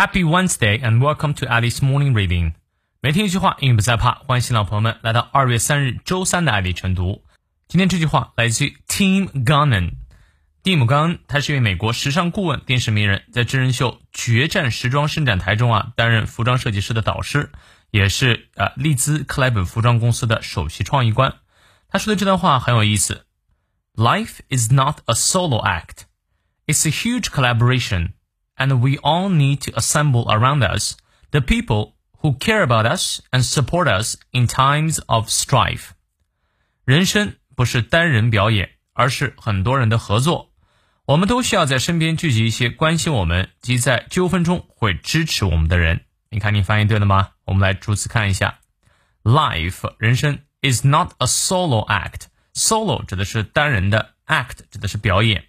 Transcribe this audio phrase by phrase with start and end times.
[0.00, 2.52] Happy Wednesday and welcome to Alice Morning Reading。
[3.00, 4.12] 每天一句话，英语不再怕。
[4.26, 7.24] 欢迎新老朋友们来到二月三日周三的爱丽晨读。
[7.66, 9.92] 今天这句话来自于 Tim Gunn。
[10.62, 17.52] 蒂姆·冈恩，他是一位美国时尚顾问、电视名人，在真人秀《决战时装伸展台》中啊担任服装设计师的导师，
[17.90, 21.36] 也是呃利兹克莱本服装公司的首席创意官。
[21.88, 23.26] 他说的这段话很有意思：
[23.94, 26.02] Life is not a solo act;
[26.66, 28.10] it's a huge collaboration.
[28.60, 30.96] and we all need to assemble around us
[31.30, 35.90] the people who care about us and support us in times of strife.
[36.84, 40.52] 人生不是单人表演，而是很多人的合作。
[41.04, 46.04] 我们都需要在身边聚集一些关心我们及在纠纷中会支持我们的人。
[46.30, 47.30] 你看，你翻译对了吗？
[47.44, 48.58] 我们来逐词看一下。
[49.22, 55.44] Life 人生 is not a solo act。Solo 指的是单人的，act 指的是表演。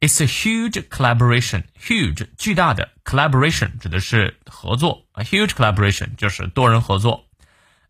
[0.00, 1.64] It's a huge collaboration.
[1.80, 7.24] Huge 巨大的 collaboration 指的是合作，a huge collaboration 就是多人合作。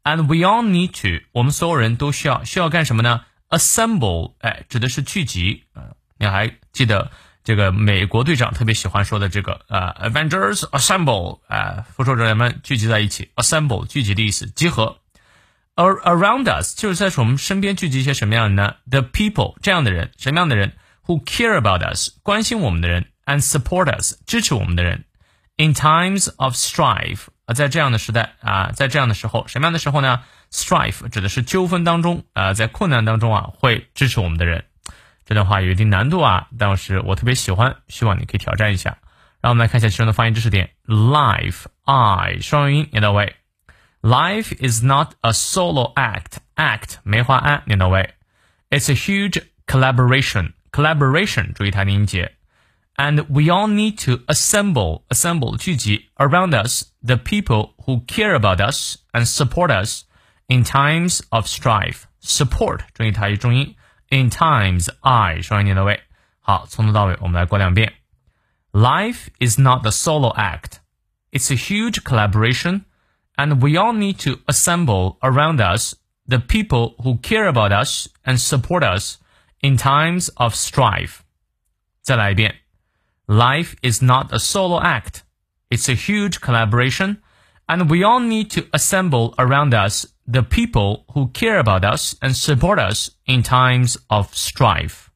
[0.05, 5.65] And we all need to 我们所有人都需要需要干什么呢？Assemble 哎指的是聚集。
[6.19, 7.11] 你还记得
[7.43, 14.99] 这个美国队长特别喜欢说的这个呃 Avengers assemble 啊，复仇者联盟聚集在一起，assemble 聚集的意思，集合。
[15.75, 20.73] Ar around us 就是在我们身边聚集一些什么样的呢？The people 这样的人，什么样的人
[21.06, 25.06] ？who care about us 关心我们的人，and support us 支持我们的人。
[25.58, 30.24] In times of strife 啊，在这样的时代啊，在这样的时候，什么样的时候呢？
[30.52, 34.66] Strife 指的是纠纷当中啊，在困难当中啊，会支持我们的人。
[35.24, 38.98] 这段话有一定难度啊，但是我特别喜欢，希望你可以挑战一下。
[39.40, 40.72] 让我们来看一下其中的发音知识点。
[40.86, 43.36] Life I 双元音念到位。
[44.02, 46.38] Life is not a solo act.
[46.56, 48.16] Act 梅花安念到位。
[48.70, 50.54] It's a huge collaboration.
[50.76, 52.36] collaboration 注意它的音节，
[52.96, 58.98] and we all need to assemble assemble 聚集 around us the people who care about us
[59.12, 60.04] and support us
[60.48, 62.04] in times of strife.
[62.22, 63.76] Support 注意它一重音，
[64.10, 66.02] in times i 双音念到位。
[66.40, 67.94] 好，从头到尾我们来过两遍。
[68.72, 70.80] Life is not a solo act.
[71.32, 72.82] It's a huge collaboration,
[73.36, 75.96] and we all need to assemble around us
[76.28, 79.18] the people who care about us and support us
[79.62, 81.20] in times of strife.
[82.02, 82.56] 再来一遍.
[83.28, 85.22] Life is not a solo act.
[85.70, 87.18] It's a huge collaboration,
[87.68, 92.36] and we all need to assemble around us the people who care about us and
[92.36, 95.08] support us in times of strife.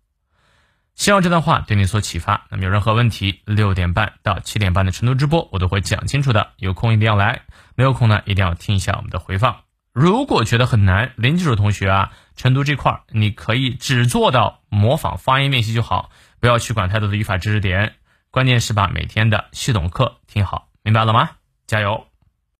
[0.96, 2.48] 希望这段话对你所启发。
[2.50, 6.54] 那么有任何问题，六点半到七点半的晨读直播，我都会讲清楚的。
[6.56, 7.42] 有空一定要来，
[7.76, 9.58] 没有空呢，一定要听一下我们的回放。
[10.01, 16.09] 如果觉得很难，零基础同学啊，晨读这块儿你可以只做到模仿发音练习就好，
[16.41, 17.97] 不要去管太多的语法知识点，
[18.31, 21.33] 关键是把每天的系统课听好，明白了吗？
[21.67, 22.07] 加油！